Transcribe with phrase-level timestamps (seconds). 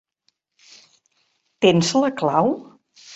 [1.67, 2.51] Tens la clau?